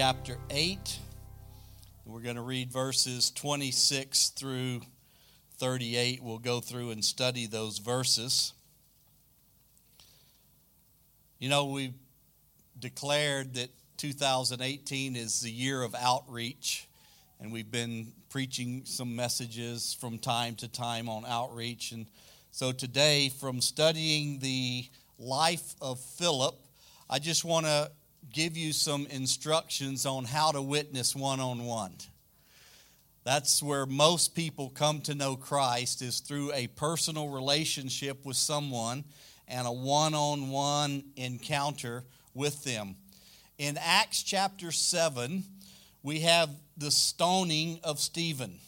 [0.00, 0.98] Chapter 8.
[2.06, 4.80] We're going to read verses 26 through
[5.58, 6.22] 38.
[6.22, 8.54] We'll go through and study those verses.
[11.38, 11.92] You know, we've
[12.78, 16.88] declared that 2018 is the year of outreach,
[17.38, 21.92] and we've been preaching some messages from time to time on outreach.
[21.92, 22.06] And
[22.52, 24.86] so today, from studying the
[25.18, 26.58] life of Philip,
[27.10, 27.90] I just want to
[28.32, 31.92] give you some instructions on how to witness one on one.
[33.24, 39.04] That's where most people come to know Christ is through a personal relationship with someone
[39.46, 42.96] and a one-on-one encounter with them.
[43.58, 45.44] In Acts chapter 7,
[46.02, 48.58] we have the stoning of Stephen.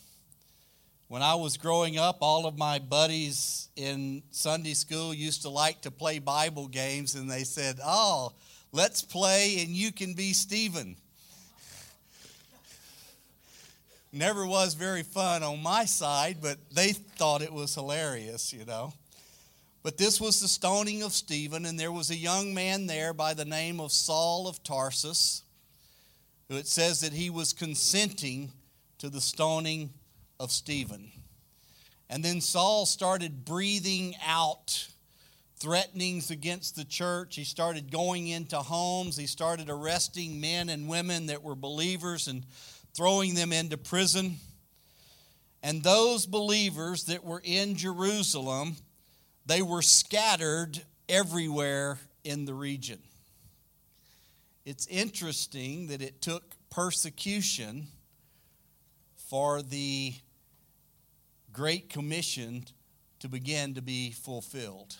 [1.08, 5.82] When I was growing up, all of my buddies in Sunday school used to like
[5.82, 8.32] to play Bible games, and they said, Oh,
[8.72, 10.96] let's play and you can be Stephen.
[14.12, 18.92] Never was very fun on my side, but they thought it was hilarious, you know.
[19.82, 23.34] But this was the stoning of Stephen, and there was a young man there by
[23.34, 25.42] the name of Saul of Tarsus,
[26.48, 28.52] who it says that he was consenting
[28.98, 29.90] to the stoning
[30.38, 31.10] of Stephen.
[32.10, 34.88] And then Saul started breathing out
[35.62, 37.36] threatenings against the church.
[37.36, 39.16] He started going into homes.
[39.16, 42.44] He started arresting men and women that were believers and
[42.94, 44.38] throwing them into prison.
[45.62, 48.74] And those believers that were in Jerusalem,
[49.46, 52.98] they were scattered everywhere in the region.
[54.64, 57.86] It's interesting that it took persecution
[59.28, 60.14] for the
[61.52, 62.64] Great Commission
[63.20, 64.96] to begin to be fulfilled.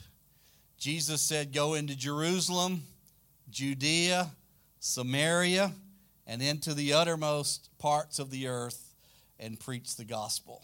[0.83, 2.83] Jesus said, Go into Jerusalem,
[3.49, 4.29] Judea,
[4.81, 5.71] Samaria,
[6.27, 8.93] and into the uttermost parts of the earth
[9.39, 10.61] and preach the gospel.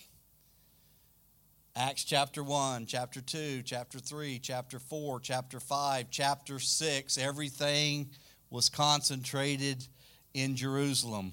[1.76, 8.10] Acts chapter 1, chapter 2, chapter 3, chapter 4, chapter 5, chapter 6, everything
[8.50, 9.86] was concentrated
[10.34, 11.30] in Jerusalem.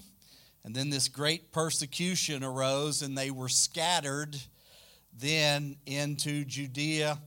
[0.64, 4.38] And then this great persecution arose, and they were scattered
[5.12, 7.18] then into Judea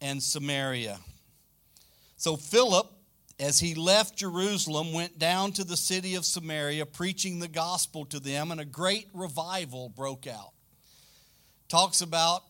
[0.00, 0.98] and Samaria.
[2.16, 2.90] So Philip,
[3.38, 8.18] as he left Jerusalem, went down to the city of Samaria, preaching the gospel to
[8.18, 10.52] them, and a great revival broke out.
[11.68, 12.42] Talks about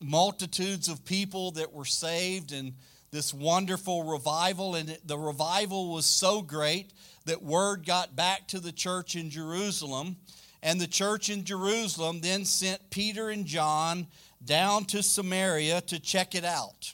[0.00, 2.74] multitudes of people that were saved and
[3.10, 4.74] this wonderful revival.
[4.74, 6.92] And the revival was so great
[7.26, 10.16] that word got back to the church in Jerusalem.
[10.62, 14.06] And the church in Jerusalem then sent Peter and John
[14.44, 16.92] down to Samaria to check it out.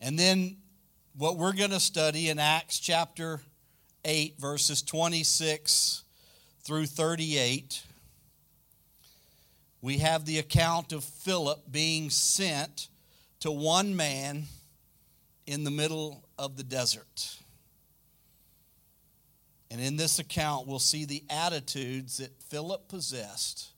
[0.00, 0.58] And then
[1.16, 3.40] what we're going to study in Acts chapter
[4.04, 6.04] 8, verses 26
[6.62, 7.82] through 38,
[9.80, 12.88] we have the account of Philip being sent
[13.40, 14.44] to one man
[15.46, 17.38] in the middle of the desert.
[19.70, 23.70] And in this account, we'll see the attitudes that Philip possessed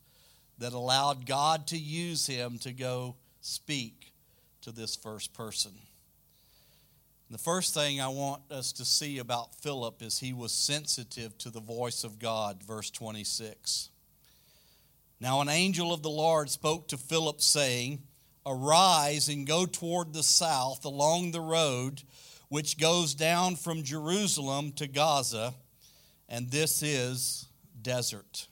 [0.58, 4.12] that allowed God to use him to go speak
[4.62, 5.72] to this first person.
[7.30, 11.50] The first thing I want us to see about Philip is he was sensitive to
[11.50, 13.90] the voice of God, verse 26.
[15.20, 18.02] Now, an angel of the Lord spoke to Philip, saying,
[18.46, 22.02] Arise and go toward the south along the road
[22.48, 25.54] which goes down from Jerusalem to Gaza,
[26.28, 27.46] and this is
[27.80, 28.48] desert.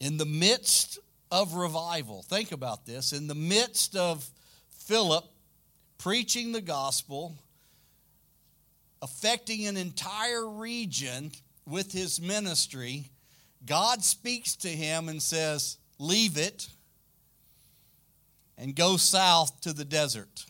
[0.00, 0.98] In the midst
[1.30, 4.28] of revival, think about this, in the midst of
[4.70, 5.24] Philip
[5.98, 7.34] preaching the gospel,
[9.02, 11.32] affecting an entire region
[11.66, 13.10] with his ministry,
[13.64, 16.68] God speaks to him and says, Leave it
[18.58, 20.44] and go south to the desert.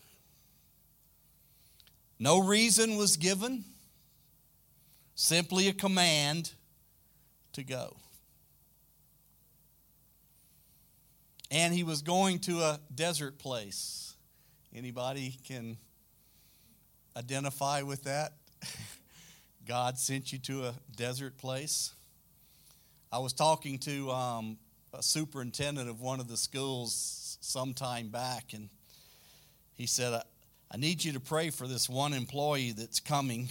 [2.19, 3.64] No reason was given,
[5.14, 6.52] simply a command
[7.52, 7.96] to go.
[11.50, 14.14] And he was going to a desert place.
[14.75, 15.76] Anybody can
[17.16, 18.32] identify with that?
[19.66, 21.93] God sent you to a desert place.
[23.10, 24.58] I was talking to um,
[24.93, 28.69] a superintendent of one of the schools some time back, and
[29.75, 30.20] he said,
[30.70, 33.49] I need you to pray for this one employee that's coming.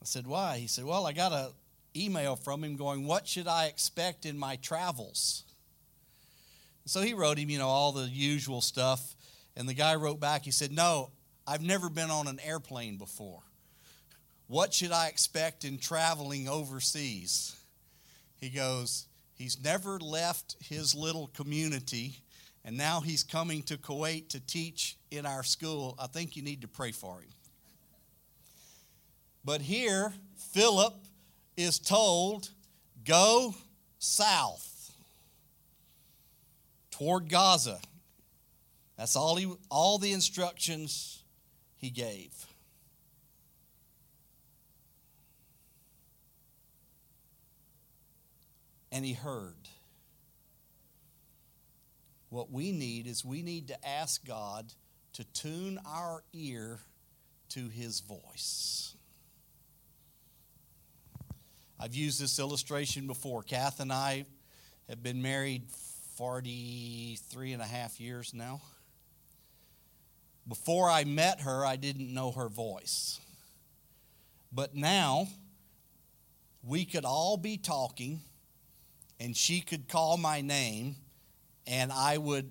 [0.00, 0.58] I said, Why?
[0.58, 1.48] He said, Well, I got an
[1.96, 5.44] email from him going, What should I expect in my travels?
[6.84, 9.14] So he wrote him, you know, all the usual stuff.
[9.56, 11.10] And the guy wrote back, he said, No,
[11.46, 13.42] I've never been on an airplane before.
[14.46, 17.56] What should I expect in traveling overseas?
[18.40, 22.16] He goes, He's never left his little community,
[22.64, 25.94] and now he's coming to Kuwait to teach in our school.
[25.98, 27.30] I think you need to pray for him.
[29.44, 30.12] But here,
[30.52, 30.94] Philip
[31.56, 32.50] is told,
[33.04, 33.54] Go
[33.98, 34.79] south
[37.00, 37.80] toward Gaza.
[38.98, 41.22] That's all, he, all the instructions
[41.76, 42.30] he gave.
[48.92, 49.54] and he heard.
[52.28, 54.72] What we need is we need to ask God
[55.12, 56.80] to tune our ear
[57.50, 58.96] to his voice.
[61.78, 63.44] I've used this illustration before.
[63.44, 64.26] Kath and I
[64.88, 65.62] have been married
[66.20, 68.60] 43 and a half years now.
[70.46, 73.18] Before I met her, I didn't know her voice.
[74.52, 75.28] But now,
[76.62, 78.20] we could all be talking
[79.18, 80.96] and she could call my name
[81.66, 82.50] and I would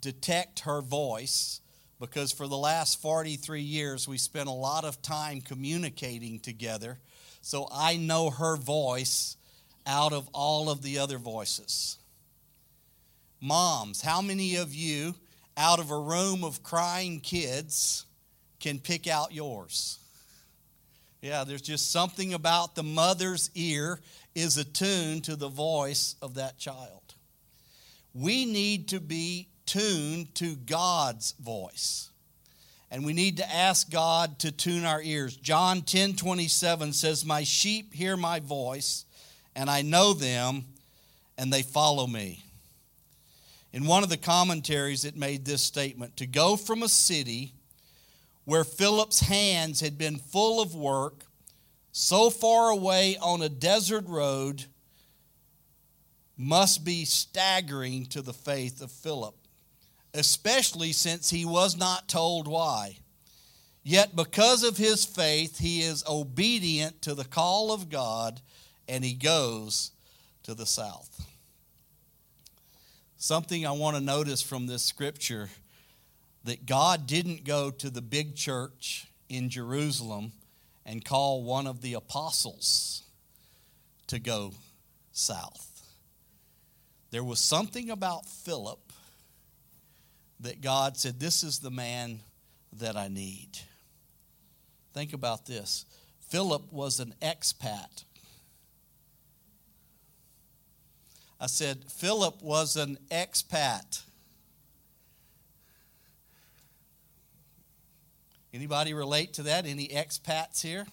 [0.00, 1.60] detect her voice
[2.00, 6.98] because for the last 43 years we spent a lot of time communicating together.
[7.42, 9.36] So I know her voice
[9.86, 11.98] out of all of the other voices.
[13.40, 15.14] Moms, how many of you
[15.56, 18.04] out of a room of crying kids
[18.58, 19.98] can pick out yours?
[21.22, 24.00] Yeah, there's just something about the mother's ear
[24.34, 27.14] is attuned to the voice of that child.
[28.14, 32.10] We need to be tuned to God's voice.
[32.90, 35.36] And we need to ask God to tune our ears.
[35.36, 39.04] John 10 27 says, My sheep hear my voice,
[39.54, 40.64] and I know them,
[41.38, 42.42] and they follow me.
[43.72, 47.54] In one of the commentaries, it made this statement To go from a city
[48.44, 51.24] where Philip's hands had been full of work
[51.92, 54.64] so far away on a desert road
[56.36, 59.34] must be staggering to the faith of Philip,
[60.14, 62.96] especially since he was not told why.
[63.82, 68.40] Yet, because of his faith, he is obedient to the call of God
[68.88, 69.92] and he goes
[70.42, 71.29] to the south.
[73.22, 75.50] Something I want to notice from this scripture
[76.44, 80.32] that God didn't go to the big church in Jerusalem
[80.86, 83.02] and call one of the apostles
[84.06, 84.54] to go
[85.12, 85.86] south.
[87.10, 88.80] There was something about Philip
[90.40, 92.20] that God said, This is the man
[92.72, 93.50] that I need.
[94.94, 95.84] Think about this
[96.30, 98.04] Philip was an expat.
[101.40, 104.02] I said, Philip was an expat.
[108.52, 109.64] Anybody relate to that?
[109.64, 110.86] Any expats here?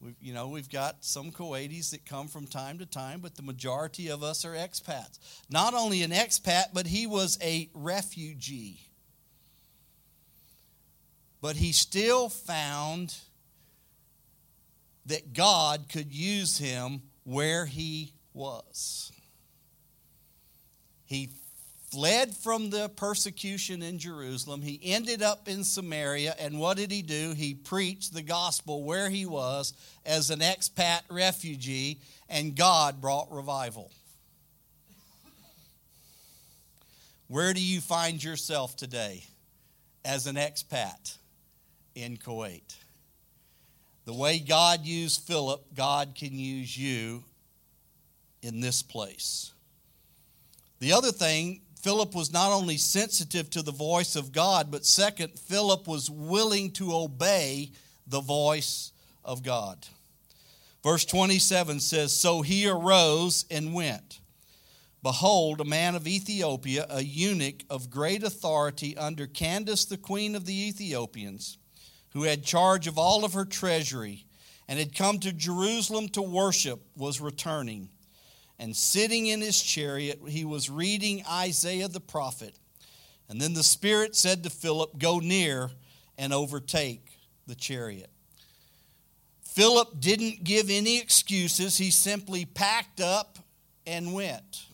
[0.00, 3.42] We've, you know, we've got some Kuwaitis that come from time to time, but the
[3.42, 5.18] majority of us are expats.
[5.48, 8.80] Not only an expat, but he was a refugee.
[11.40, 13.14] But he still found
[15.06, 19.12] that God could use him where he was.
[21.06, 21.30] He
[21.90, 24.62] fled from the persecution in Jerusalem.
[24.62, 27.34] He ended up in Samaria, and what did he do?
[27.34, 29.72] He preached the gospel where he was
[30.04, 33.92] as an expat refugee, and God brought revival.
[37.28, 39.24] Where do you find yourself today
[40.04, 41.16] as an expat
[41.94, 42.76] in Kuwait?
[44.04, 47.24] The way God used Philip, God can use you
[48.44, 49.52] in this place.
[50.78, 55.38] The other thing Philip was not only sensitive to the voice of God, but second,
[55.38, 57.72] Philip was willing to obey
[58.06, 58.92] the voice
[59.24, 59.86] of God.
[60.82, 64.20] Verse 27 says So he arose and went.
[65.02, 70.46] Behold, a man of Ethiopia, a eunuch of great authority under Candace, the queen of
[70.46, 71.58] the Ethiopians,
[72.14, 74.24] who had charge of all of her treasury
[74.66, 77.90] and had come to Jerusalem to worship, was returning
[78.58, 82.54] and sitting in his chariot, he was reading Isaiah the prophet.
[83.28, 85.70] And then the Spirit said to Philip, Go near
[86.16, 87.06] and overtake
[87.46, 88.10] the chariot.
[89.42, 93.38] Philip didn't give any excuses, he simply packed up
[93.86, 94.66] and went.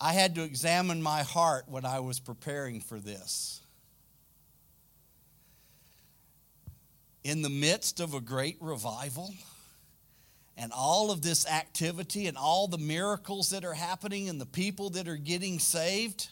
[0.00, 3.62] I had to examine my heart when I was preparing for this.
[7.22, 9.32] In the midst of a great revival,
[10.56, 14.90] and all of this activity and all the miracles that are happening and the people
[14.90, 16.28] that are getting saved,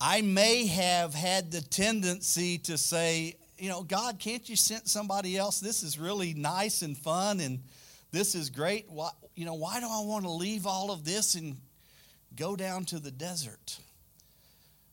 [0.00, 5.36] I may have had the tendency to say, you know, God, can't you send somebody
[5.36, 5.60] else?
[5.60, 7.60] This is really nice and fun and
[8.10, 8.86] this is great.
[8.88, 11.56] Why, you know, why do I want to leave all of this and
[12.36, 13.78] go down to the desert?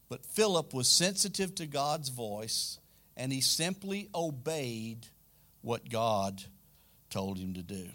[0.09, 2.79] But Philip was sensitive to God's voice
[3.17, 5.07] and he simply obeyed
[5.61, 6.43] what God
[7.15, 7.87] told him to do.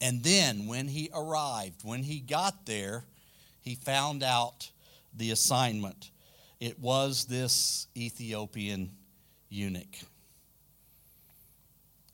[0.00, 3.02] And then when he arrived, when he got there,
[3.60, 4.70] he found out
[5.12, 6.12] the assignment.
[6.60, 8.92] It was this Ethiopian
[9.48, 9.98] eunuch.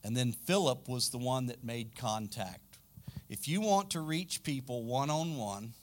[0.02, 2.78] And then Philip was the one that made contact.
[3.28, 5.74] If you want to reach people one on one,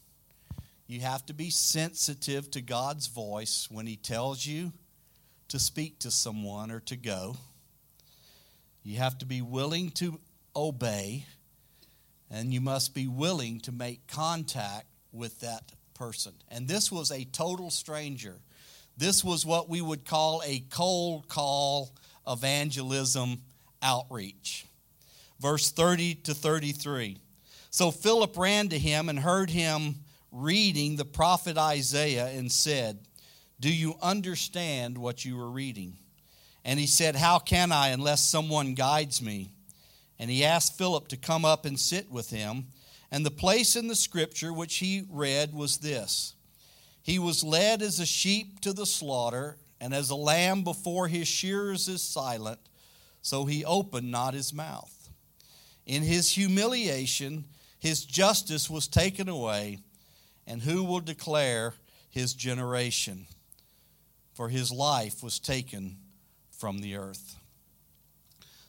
[0.88, 4.74] you have to be sensitive to God's voice when He tells you
[5.50, 7.38] to speak to someone or to go.
[8.84, 10.20] You have to be willing to
[10.56, 11.26] obey,
[12.30, 16.34] and you must be willing to make contact with that person.
[16.50, 18.36] And this was a total stranger.
[18.98, 21.92] This was what we would call a cold call
[22.28, 23.42] evangelism
[23.82, 24.66] outreach.
[25.40, 27.18] Verse 30 to 33.
[27.70, 29.96] So Philip ran to him and heard him
[30.32, 33.00] reading the prophet Isaiah and said,
[33.60, 35.98] Do you understand what you are reading?
[36.64, 39.52] And he said, How can I unless someone guides me?
[40.20, 42.68] And he asked Philip to come up and sit with him.
[43.12, 46.36] And the place in the scripture which he read was this
[47.02, 51.28] He was led as a sheep to the slaughter, and as a lamb before his
[51.28, 52.60] shearers is silent,
[53.24, 55.10] so he opened not his mouth.
[55.88, 57.46] In his humiliation,
[57.80, 59.80] his justice was taken away,
[60.46, 61.74] and who will declare
[62.12, 63.26] his generation?
[64.34, 65.98] For his life was taken
[66.62, 67.40] from the earth.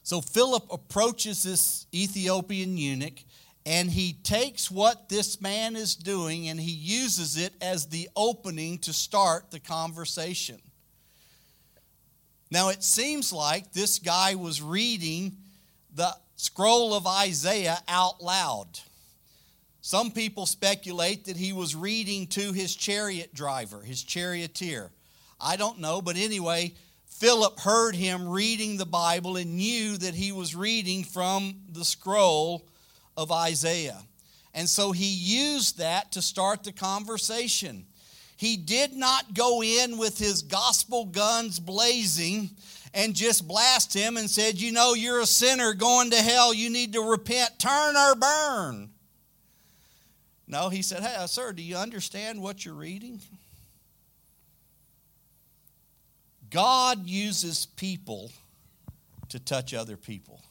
[0.02, 3.22] So Philip approaches this Ethiopian eunuch
[3.66, 8.78] and he takes what this man is doing and he uses it as the opening
[8.78, 10.58] to start the conversation.
[12.50, 15.36] Now it seems like this guy was reading
[15.94, 18.68] the scroll of Isaiah out loud.
[19.82, 24.90] Some people speculate that he was reading to his chariot driver, his charioteer.
[25.38, 26.72] I don't know, but anyway,
[27.22, 32.66] Philip heard him reading the Bible and knew that he was reading from the scroll
[33.16, 34.00] of Isaiah.
[34.54, 37.86] And so he used that to start the conversation.
[38.36, 42.50] He did not go in with his gospel guns blazing
[42.92, 46.52] and just blast him and said, You know, you're a sinner going to hell.
[46.52, 48.90] You need to repent, turn or burn.
[50.48, 53.20] No, he said, Hey, sir, do you understand what you're reading?
[56.52, 58.30] God uses people
[59.30, 60.42] to touch other people.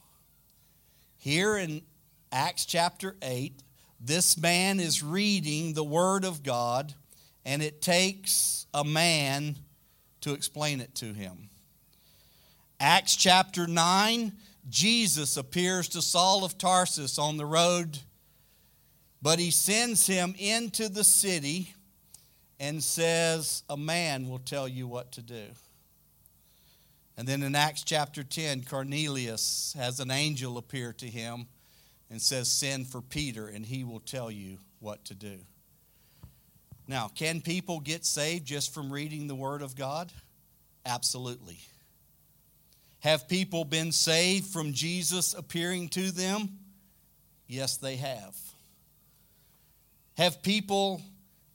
[1.20, 1.84] Here in
[2.31, 3.53] Acts chapter 8,
[4.00, 6.96] this man is reading the Word of God,
[7.46, 9.58] and it takes a man
[10.22, 11.50] to explain it to him.
[12.79, 14.31] Acts chapter 9,
[14.70, 18.00] Jesus appears to Saul of Tarsus on the road,
[19.22, 21.75] but he sends him into the city
[22.60, 25.46] and says, A man will tell you what to do.
[27.22, 31.46] And then in Acts chapter 10, Cornelius has an angel appear to him
[32.10, 35.38] and says, Send for Peter, and he will tell you what to do.
[36.88, 40.12] Now, can people get saved just from reading the Word of God?
[40.84, 41.60] Absolutely.
[43.01, 46.58] Have people been saved from Jesus appearing to them?
[47.46, 48.36] Yes, they have.
[50.18, 51.04] Have people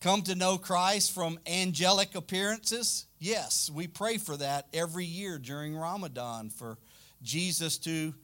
[0.00, 3.05] come to know Christ from angelic appearances?
[3.18, 6.78] Yes, we pray for that every year during Ramadan for
[7.22, 8.14] Jesus to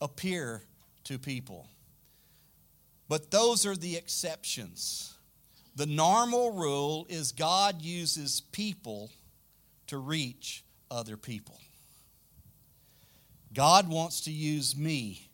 [0.00, 0.62] appear
[1.04, 1.68] to people.
[3.08, 5.14] But those are the exceptions.
[5.76, 9.10] The normal rule is God uses people
[9.88, 11.60] to reach other people.
[13.52, 15.28] God wants to use me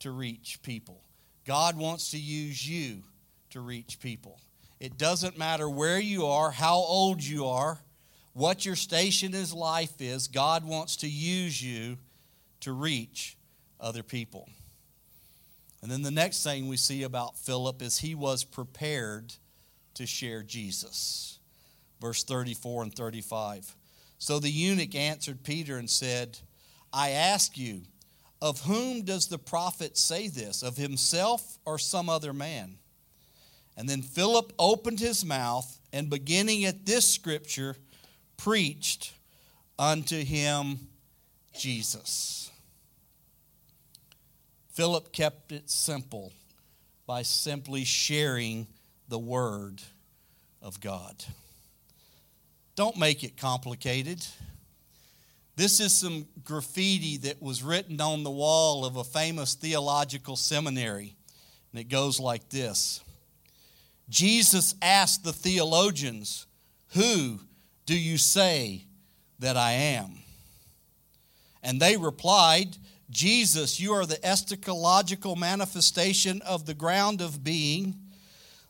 [0.00, 1.02] to reach people.
[1.46, 3.02] God wants to use you
[3.50, 4.40] to reach people.
[4.80, 7.78] It doesn't matter where you are, how old you are,
[8.32, 11.98] what your station in life is, God wants to use you
[12.60, 13.36] to reach
[13.80, 14.48] other people.
[15.82, 19.34] And then the next thing we see about Philip is he was prepared
[19.94, 21.38] to share Jesus.
[22.00, 23.74] Verse 34 and 35.
[24.18, 26.38] So the eunuch answered Peter and said,
[26.92, 27.82] I ask you,
[28.42, 30.62] of whom does the prophet say this?
[30.62, 32.78] Of himself or some other man?
[33.76, 37.76] And then Philip opened his mouth and beginning at this scripture,
[38.40, 39.12] preached
[39.78, 40.78] unto him
[41.58, 42.50] Jesus.
[44.72, 46.32] Philip kept it simple
[47.06, 48.66] by simply sharing
[49.08, 49.82] the word
[50.62, 51.22] of God.
[52.76, 54.24] Don't make it complicated.
[55.56, 61.14] This is some graffiti that was written on the wall of a famous theological seminary,
[61.72, 63.02] and it goes like this
[64.08, 66.46] Jesus asked the theologians,
[66.94, 67.40] Who
[67.90, 68.84] do you say
[69.40, 70.12] that I am?
[71.60, 72.76] And they replied,
[73.10, 77.96] Jesus, you are the eschatological manifestation of the ground of being,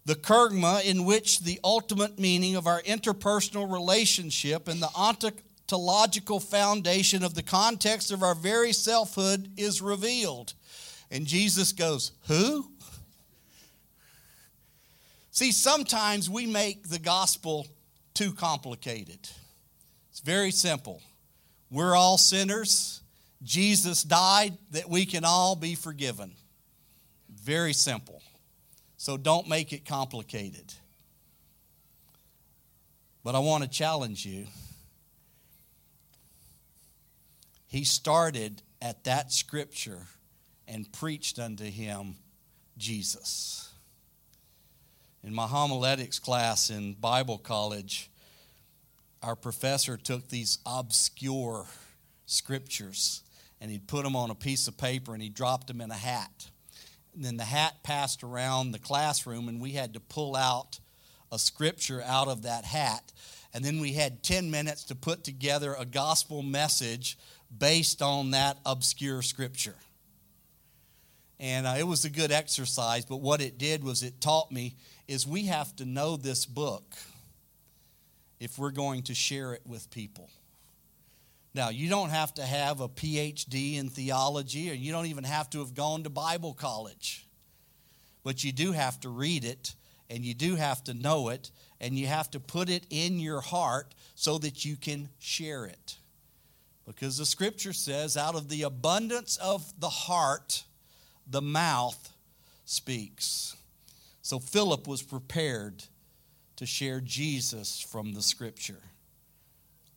[0.06, 7.22] the kerygma in which the ultimate meaning of our interpersonal relationship and the ontological foundation
[7.22, 10.54] of the context of our very selfhood is revealed.
[11.10, 12.70] And Jesus goes, Who?
[15.30, 17.66] See, sometimes we make the gospel
[18.14, 19.28] too complicated.
[20.10, 21.02] It's very simple.
[21.70, 23.00] We're all sinners.
[23.42, 26.32] Jesus died that we can all be forgiven.
[27.42, 28.22] Very simple.
[28.96, 30.74] So don't make it complicated.
[33.22, 34.46] But I want to challenge you.
[37.66, 40.06] He started at that scripture
[40.66, 42.16] and preached unto him
[42.76, 43.69] Jesus.
[45.22, 48.10] In my homiletics class in Bible college,
[49.22, 51.66] our professor took these obscure
[52.24, 53.22] scriptures
[53.60, 55.94] and he'd put them on a piece of paper and he dropped them in a
[55.94, 56.48] hat.
[57.14, 60.80] And then the hat passed around the classroom and we had to pull out
[61.30, 63.12] a scripture out of that hat.
[63.52, 67.18] And then we had 10 minutes to put together a gospel message
[67.56, 69.76] based on that obscure scripture.
[71.38, 74.76] And uh, it was a good exercise, but what it did was it taught me
[75.10, 76.94] is we have to know this book
[78.38, 80.30] if we're going to share it with people.
[81.52, 85.50] Now, you don't have to have a PhD in theology, or you don't even have
[85.50, 87.26] to have gone to Bible college.
[88.22, 89.74] But you do have to read it,
[90.08, 93.40] and you do have to know it, and you have to put it in your
[93.40, 95.96] heart so that you can share it.
[96.86, 100.62] Because the scripture says, out of the abundance of the heart,
[101.26, 102.12] the mouth
[102.64, 103.56] speaks.
[104.30, 105.82] So Philip was prepared
[106.54, 108.78] to share Jesus from the scripture.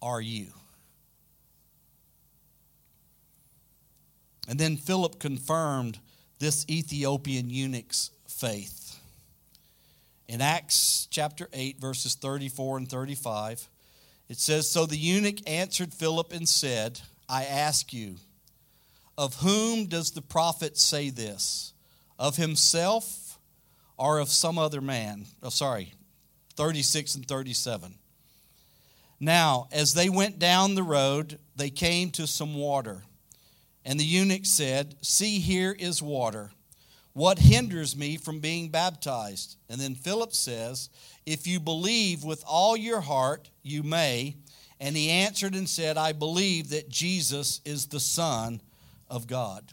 [0.01, 0.47] Are you?
[4.47, 5.99] And then Philip confirmed
[6.39, 8.99] this Ethiopian eunuch's faith.
[10.27, 13.69] In Acts chapter 8, verses 34 and 35,
[14.29, 18.15] it says So the eunuch answered Philip and said, I ask you,
[19.15, 21.73] of whom does the prophet say this?
[22.17, 23.22] Of himself
[23.97, 25.25] or of some other man.
[25.41, 25.93] Oh, sorry,
[26.55, 27.95] 36 and 37.
[29.19, 33.03] Now, as they went down the road, they came to some water.
[33.85, 36.51] And the eunuch said, See, here is water.
[37.13, 39.55] What hinders me from being baptized?
[39.69, 40.89] And then Philip says,
[41.25, 44.35] If you believe with all your heart, you may.
[44.79, 48.61] And he answered and said, I believe that Jesus is the Son
[49.09, 49.63] of God.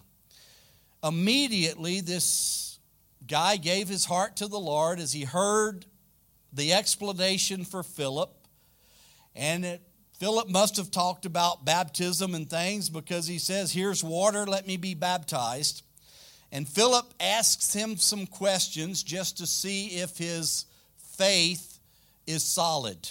[1.02, 2.69] Immediately, this
[3.26, 5.86] guy gave his heart to the Lord as he heard
[6.52, 8.30] the explanation for Philip.
[9.34, 9.82] And it,
[10.18, 14.76] Philip must have talked about baptism and things because he says, Here's water, let me
[14.76, 15.82] be baptized.
[16.52, 20.66] And Philip asks him some questions just to see if his
[21.16, 21.78] faith
[22.26, 23.08] is solid.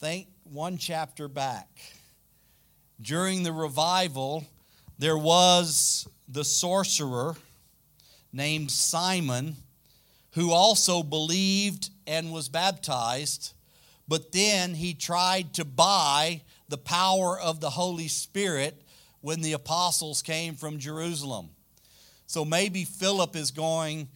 [0.00, 1.68] Think one chapter back.
[3.00, 4.44] During the revival,
[4.98, 7.36] there was the sorcerer
[8.34, 9.56] named Simon
[10.32, 13.52] who also believed and was baptized,
[14.08, 18.82] but then he tried to buy the power of the Holy Spirit
[19.20, 21.50] when the apostles came from Jerusalem.
[22.26, 24.08] So maybe Philip is going,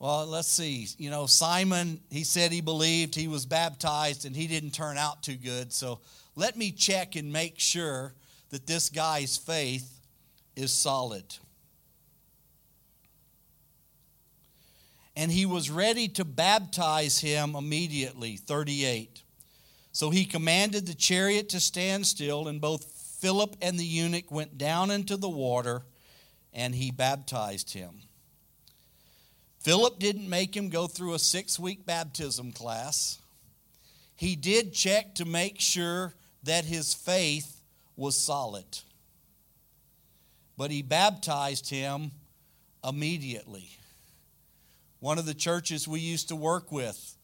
[0.00, 0.88] well, let's see.
[0.98, 5.22] You know, Simon, he said he believed, he was baptized, and he didn't turn out
[5.22, 5.72] too good.
[5.72, 6.00] So
[6.34, 8.14] let me check and make sure
[8.50, 10.00] that this guy's faith
[10.56, 11.24] is solid.
[15.16, 18.36] And he was ready to baptize him immediately.
[18.36, 19.22] 38.
[19.92, 22.84] So he commanded the chariot to stand still, and both
[23.18, 25.82] Philip and the eunuch went down into the water,
[26.52, 28.02] and he baptized him.
[29.60, 33.18] Philip didn't make him go through a six week baptism class.
[34.16, 37.60] He did check to make sure that his faith
[37.96, 38.66] was solid.
[40.56, 42.12] But he baptized him
[42.86, 43.70] immediately.
[45.00, 47.16] One of the churches we used to work with,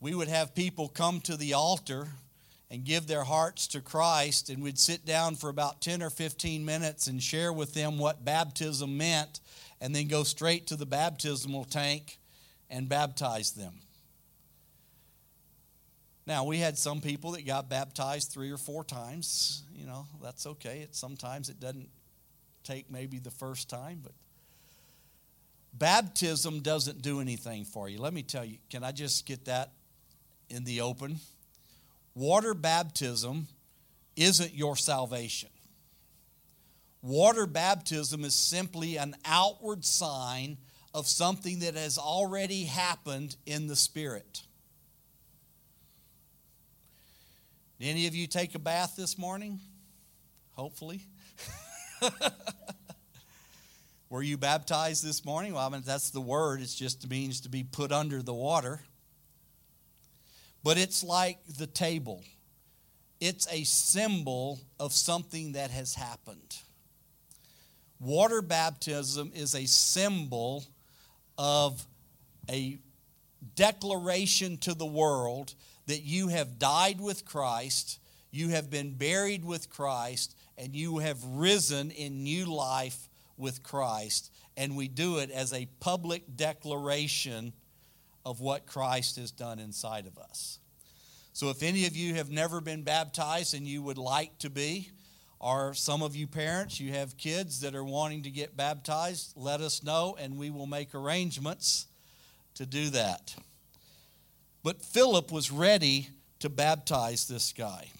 [0.00, 2.08] we would have people come to the altar
[2.70, 6.64] and give their hearts to Christ, and we'd sit down for about 10 or 15
[6.64, 9.40] minutes and share with them what baptism meant
[9.80, 12.18] and then go straight to the baptismal tank
[12.70, 13.74] and baptize them.
[16.26, 19.62] Now, we had some people that got baptized three or four times.
[19.74, 20.80] You know, that's okay.
[20.80, 21.90] It, sometimes it doesn't
[22.62, 24.12] take maybe the first time, but
[25.78, 28.00] baptism doesn't do anything for you.
[28.00, 29.72] Let me tell you, can I just get that
[30.48, 31.18] in the open?
[32.14, 33.48] Water baptism
[34.16, 35.50] isn't your salvation.
[37.02, 40.56] Water baptism is simply an outward sign
[40.94, 44.42] of something that has already happened in the Spirit.
[47.80, 49.60] Any of you take a bath this morning?
[50.52, 51.02] Hopefully.
[54.14, 55.54] Were you baptized this morning?
[55.54, 56.60] Well, I mean, that's the word.
[56.60, 58.80] It just means to be put under the water.
[60.62, 62.22] But it's like the table,
[63.20, 66.58] it's a symbol of something that has happened.
[67.98, 70.64] Water baptism is a symbol
[71.36, 71.84] of
[72.48, 72.78] a
[73.56, 75.54] declaration to the world
[75.88, 77.98] that you have died with Christ,
[78.30, 84.32] you have been buried with Christ, and you have risen in new life with Christ.
[84.56, 87.52] And we do it as a public declaration
[88.24, 90.58] of what Christ has done inside of us.
[91.32, 94.90] So, if any of you have never been baptized and you would like to be,
[95.40, 99.60] or some of you parents, you have kids that are wanting to get baptized, let
[99.60, 101.86] us know and we will make arrangements
[102.54, 103.34] to do that.
[104.62, 107.90] But Philip was ready to baptize this guy.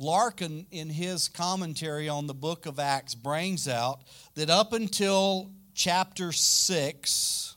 [0.00, 4.00] Larkin, in his commentary on the book of Acts, brings out
[4.34, 7.56] that up until chapter 6,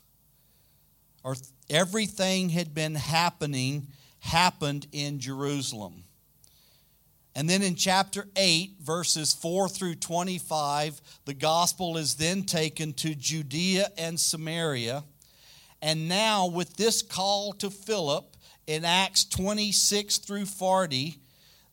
[1.24, 1.36] or
[1.70, 3.86] everything had been happening,
[4.18, 6.04] happened in Jerusalem.
[7.34, 13.14] And then in chapter 8, verses 4 through 25, the gospel is then taken to
[13.14, 15.02] Judea and Samaria.
[15.80, 21.16] And now, with this call to Philip in Acts 26 through 40,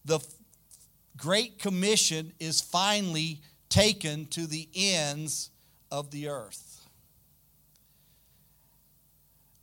[0.06, 0.20] the
[1.18, 5.50] Great Commission is finally taken to the ends
[5.92, 6.88] of the earth.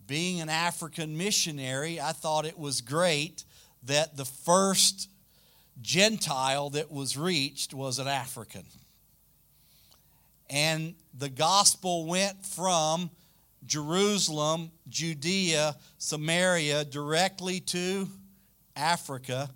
[0.06, 3.44] Being an African missionary, I thought it was great
[3.82, 5.10] that the first
[5.82, 8.64] Gentile that was reached was an African.
[10.50, 13.10] And the gospel went from
[13.66, 18.08] Jerusalem, Judea, Samaria, directly to
[18.74, 19.50] Africa,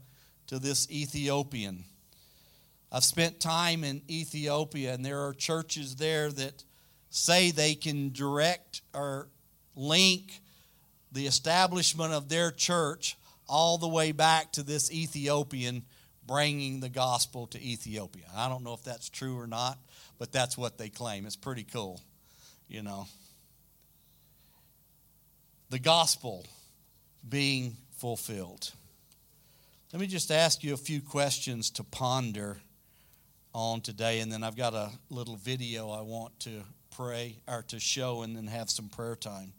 [0.53, 1.83] to this Ethiopian.
[2.93, 6.63] I've spent time in Ethiopia, and there are churches there that
[7.09, 9.29] say they can direct or
[9.75, 10.41] link
[11.11, 13.17] the establishment of their church
[13.49, 15.85] all the way back to this Ethiopian
[16.27, 18.27] bringing the gospel to Ethiopia.
[18.37, 19.79] I don't know if that's true or not,
[20.19, 21.25] but that's what they claim.
[21.25, 21.99] It's pretty cool,
[22.69, 23.07] you know
[25.71, 26.45] the gospel
[27.27, 28.73] being fulfilled.
[29.93, 32.57] Let me just ask you a few questions to ponder
[33.55, 36.63] on today, and then I've got a little video I want to
[36.97, 39.53] pray or to show and then have some prayer time.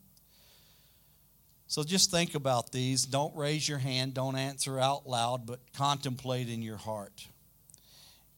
[1.68, 3.06] So just think about these.
[3.06, 7.28] Don't raise your hand, don't answer out loud, but contemplate in your heart.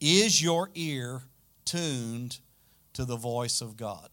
[0.01, 1.21] Is your ear
[1.63, 2.39] tuned
[2.91, 4.09] to the voice of God?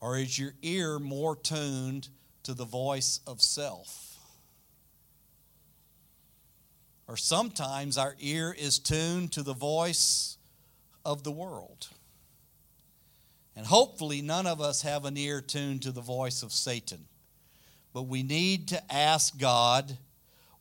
[0.00, 2.08] Or is your ear more tuned
[2.46, 4.16] to the voice of self?
[7.08, 10.38] Or sometimes our ear is tuned to the voice
[11.04, 11.88] of the world.
[13.56, 17.06] And hopefully, none of us have an ear tuned to the voice of Satan.
[17.92, 19.96] But we need to ask God,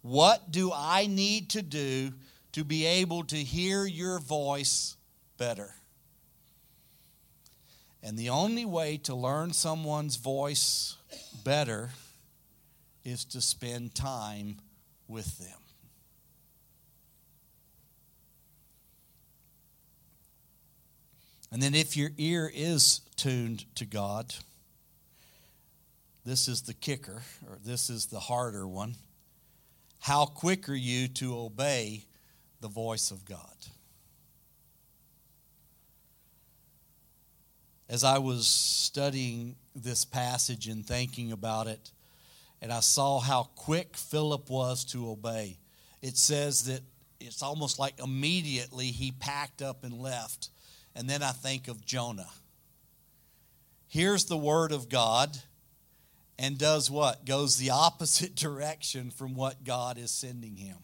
[0.01, 2.13] what do I need to do
[2.53, 4.95] to be able to hear your voice
[5.37, 5.73] better?
[8.05, 10.95] And the only way to learn someone's voice
[11.43, 11.89] better
[13.03, 14.57] is to spend time
[15.07, 15.57] with them.
[21.51, 24.35] And then, if your ear is tuned to God,
[26.23, 28.97] this is the kicker, or this is the harder one.
[30.01, 32.05] How quick are you to obey
[32.61, 33.55] the voice of God?
[37.87, 41.91] As I was studying this passage and thinking about it,
[42.61, 45.57] and I saw how quick Philip was to obey,
[46.01, 46.81] it says that
[47.19, 50.49] it's almost like immediately he packed up and left.
[50.95, 52.29] And then I think of Jonah.
[53.87, 55.37] Hears the word of God
[56.37, 57.25] and does what?
[57.25, 60.77] Goes the opposite direction from what God is sending him.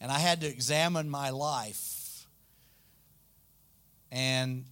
[0.00, 2.26] And I had to examine my life.
[4.10, 4.64] And,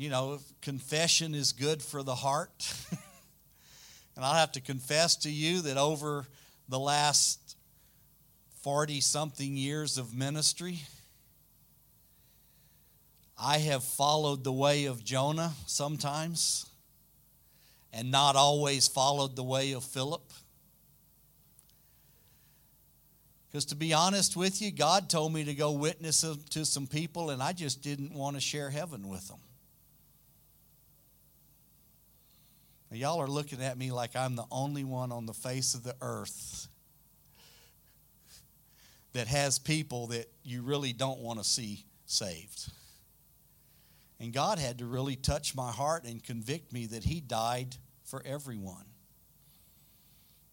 [0.00, 2.74] you know, confession is good for the heart.
[4.16, 6.24] and I'll have to confess to you that over
[6.70, 7.58] the last
[8.62, 10.78] 40 something years of ministry,
[13.38, 16.64] I have followed the way of Jonah sometimes
[17.92, 20.32] and not always followed the way of Philip.
[23.50, 27.28] Because to be honest with you, God told me to go witness to some people,
[27.28, 29.40] and I just didn't want to share heaven with them.
[32.90, 35.84] Now, y'all are looking at me like I'm the only one on the face of
[35.84, 36.66] the earth
[39.12, 42.70] that has people that you really don't want to see saved.
[44.18, 48.22] And God had to really touch my heart and convict me that He died for
[48.26, 48.84] everyone.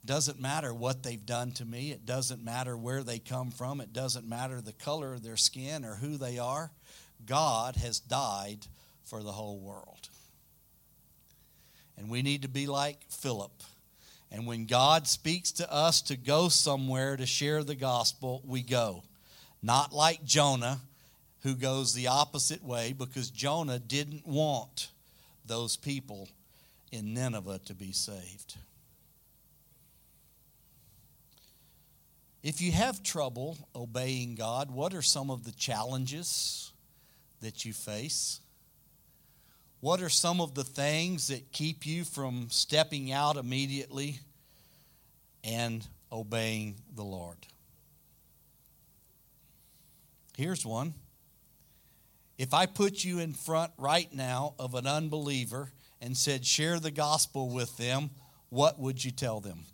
[0.06, 1.92] Doesn't matter what they've done to me.
[1.92, 3.82] It doesn't matter where they come from.
[3.82, 6.72] It doesn't matter the color of their skin or who they are.
[7.26, 8.68] God has died
[9.04, 10.10] for the whole world.
[11.98, 13.52] And we need to be like Philip.
[14.32, 19.04] And when God speaks to us to go somewhere to share the gospel, we go.
[19.64, 20.80] Not like Jonah,
[21.44, 24.90] who goes the opposite way because Jonah didn't want
[25.46, 26.28] those people
[26.92, 28.58] in Nineveh to be saved.
[32.44, 36.72] If you have trouble obeying God, what are some of the challenges
[37.42, 38.40] that you face?
[39.80, 44.20] What are some of the things that keep you from stepping out immediately
[45.44, 47.38] and obeying the Lord?
[50.36, 50.94] Here's one.
[52.38, 56.92] If I put you in front right now of an unbeliever and said, share the
[56.92, 58.12] gospel with them,
[58.50, 59.66] what would you tell them?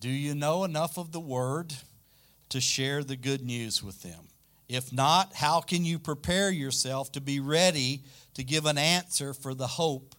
[0.00, 1.74] Do you know enough of the word
[2.50, 4.28] to share the good news with them?
[4.68, 8.02] If not, how can you prepare yourself to be ready
[8.34, 10.14] to give an answer for the hope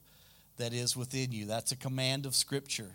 [0.57, 1.45] that is within you?
[1.45, 2.91] That's a command of Scripture,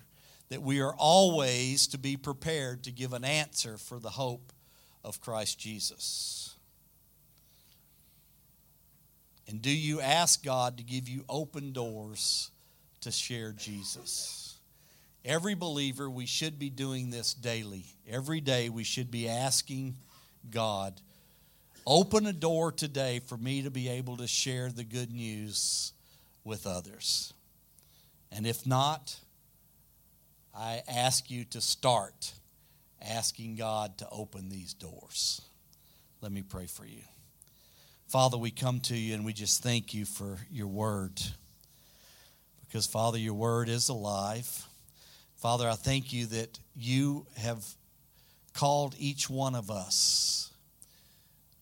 [0.49, 4.53] that we are always to be prepared to give an answer for the hope
[5.05, 6.57] of Christ Jesus.
[9.49, 12.51] And do you ask God to give you open doors
[13.03, 14.57] to share Jesus?
[15.25, 17.85] Every believer, we should be doing this daily.
[18.09, 19.97] Every day, we should be asking
[20.51, 21.01] God,
[21.87, 25.93] open a door today for me to be able to share the good news
[26.45, 27.33] with others.
[28.31, 29.17] And if not,
[30.55, 32.33] I ask you to start
[33.01, 35.43] asking God to open these doors.
[36.21, 37.03] Let me pray for you.
[38.09, 41.21] Father, we come to you and we just thank you for your word.
[42.67, 44.67] Because, Father, your word is alive.
[45.37, 47.65] Father, I thank you that you have
[48.55, 50.52] called each one of us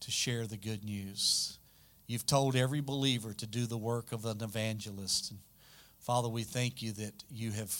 [0.00, 1.58] to share the good news.
[2.06, 5.30] You've told every believer to do the work of an evangelist.
[5.30, 5.40] And
[6.00, 7.74] Father, we thank you that you have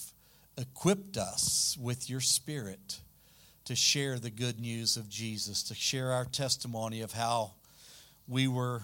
[0.57, 3.01] equipped us with your spirit
[3.65, 7.53] to share the good news of Jesus, to share our testimony of how
[8.29, 8.83] we were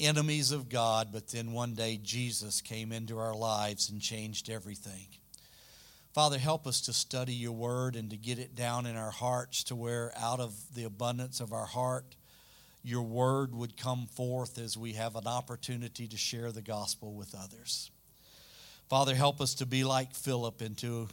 [0.00, 5.06] enemies of God, but then one day Jesus came into our lives and changed everything.
[6.12, 9.62] Father, help us to study your word and to get it down in our hearts
[9.64, 12.16] to where out of the abundance of our heart,
[12.82, 17.34] your word would come forth as we have an opportunity to share the gospel with
[17.34, 17.90] others.
[18.88, 21.08] Father, help us to be like Philip and to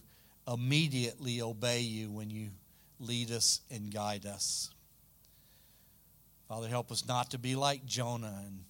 [0.47, 2.49] immediately obey you when you
[2.99, 4.69] lead us and guide us.
[6.47, 8.63] Father, help us not to be like Jonah and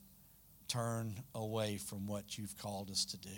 [0.67, 3.29] turn away from what you've called us to do.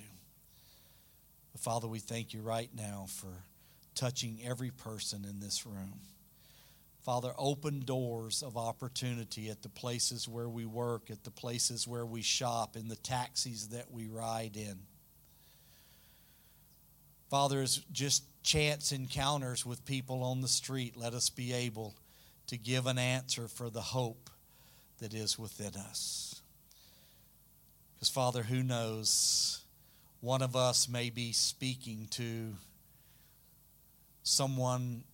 [1.51, 3.43] But Father, we thank you right now for
[3.95, 5.99] touching every person in this room.
[7.09, 12.05] Father, open doors of opportunity at the places where we work, at the places where
[12.05, 14.77] we shop, in the taxis that we ride in.
[17.27, 21.95] Father, as just chance encounters with people on the street, let us be able
[22.45, 24.29] to give an answer for the hope
[24.99, 26.43] that is within us.
[27.95, 29.63] Because, Father, who knows
[30.21, 32.53] one of us may be speaking to
[34.21, 35.05] someone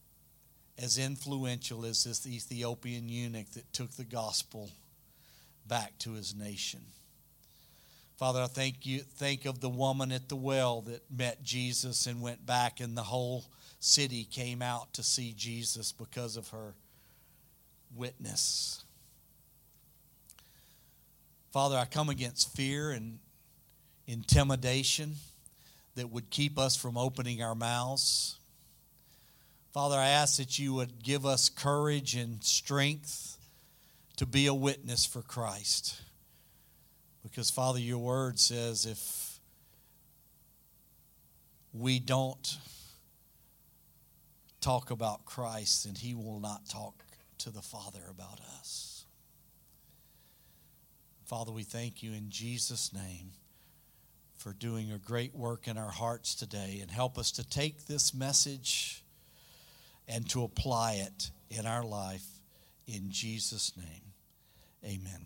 [0.77, 4.69] as influential as this Ethiopian eunuch that took the gospel
[5.67, 6.81] back to his nation.
[8.17, 12.21] Father, I thank you think of the woman at the well that met Jesus and
[12.21, 13.45] went back and the whole
[13.79, 16.73] city came out to see Jesus because of her
[17.95, 18.83] witness.
[21.51, 23.19] Father, I come against fear and
[24.07, 25.15] intimidation
[25.95, 28.37] that would keep us from opening our mouths.
[29.75, 33.37] Father, I ask that you would give us courage and strength
[34.15, 36.01] to be a witness for Christ.
[37.23, 39.41] Because, Father, your word says if
[41.73, 42.57] we don't
[44.61, 47.03] talk about Christ, then he will not talk
[47.39, 49.03] to the Father about us.
[51.25, 53.31] Father, we thank you in Jesus' name
[54.37, 58.13] for doing a great work in our hearts today and help us to take this
[58.13, 59.01] message
[60.07, 62.25] and to apply it in our life
[62.87, 64.13] in Jesus' name.
[64.83, 65.25] Amen.